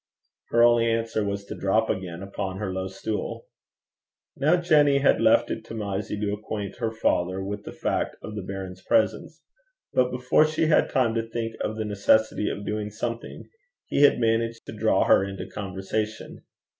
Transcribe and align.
Her 0.49 0.63
only 0.63 0.91
answer 0.91 1.23
was 1.23 1.45
to 1.45 1.55
drop 1.55 1.87
again 1.87 2.23
upon 2.23 2.57
her 2.57 2.73
low 2.73 2.87
stool. 2.87 3.45
Now 4.35 4.55
Jenny 4.59 4.97
had 4.97 5.21
left 5.21 5.51
it 5.51 5.63
to 5.65 5.75
Mysie 5.75 6.19
to 6.21 6.33
acquaint 6.33 6.77
her 6.77 6.89
father 6.89 7.43
with 7.43 7.65
the 7.65 7.71
fact 7.71 8.15
of 8.23 8.33
the 8.35 8.41
baron's 8.41 8.81
presence; 8.81 9.43
but 9.93 10.09
before 10.09 10.47
she 10.47 10.65
had 10.65 10.89
time 10.89 11.13
to 11.13 11.29
think 11.29 11.55
of 11.63 11.75
the 11.75 11.85
necessity 11.85 12.49
of 12.49 12.65
doing 12.65 12.89
something, 12.89 13.47
he 13.85 14.01
had 14.01 14.19
managed 14.19 14.65
to 14.65 14.73
draw 14.75 15.03
her 15.03 15.23
into 15.23 15.45
conversation. 15.45 16.45